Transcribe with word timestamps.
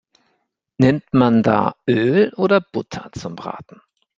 Nimmt 0.79 1.13
man 1.13 1.43
da 1.43 1.75
Öl 1.87 2.33
oder 2.33 2.59
Butter 2.59 3.11
zum 3.13 3.35
Braten? 3.35 3.81